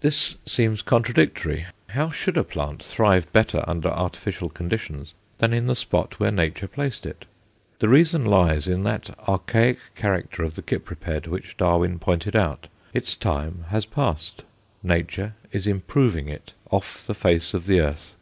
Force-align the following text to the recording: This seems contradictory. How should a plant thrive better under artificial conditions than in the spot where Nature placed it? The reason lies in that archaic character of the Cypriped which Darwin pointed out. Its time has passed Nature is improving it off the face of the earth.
This 0.00 0.38
seems 0.46 0.80
contradictory. 0.80 1.66
How 1.88 2.10
should 2.10 2.38
a 2.38 2.44
plant 2.44 2.82
thrive 2.82 3.30
better 3.34 3.62
under 3.68 3.90
artificial 3.90 4.48
conditions 4.48 5.12
than 5.36 5.52
in 5.52 5.66
the 5.66 5.74
spot 5.74 6.18
where 6.18 6.30
Nature 6.30 6.66
placed 6.66 7.04
it? 7.04 7.26
The 7.80 7.88
reason 7.90 8.24
lies 8.24 8.66
in 8.66 8.84
that 8.84 9.10
archaic 9.28 9.76
character 9.94 10.42
of 10.44 10.54
the 10.54 10.62
Cypriped 10.62 11.26
which 11.26 11.58
Darwin 11.58 11.98
pointed 11.98 12.34
out. 12.34 12.68
Its 12.94 13.14
time 13.14 13.66
has 13.68 13.84
passed 13.84 14.44
Nature 14.82 15.34
is 15.52 15.66
improving 15.66 16.30
it 16.30 16.54
off 16.70 17.06
the 17.06 17.12
face 17.12 17.52
of 17.52 17.66
the 17.66 17.80
earth. 17.82 18.16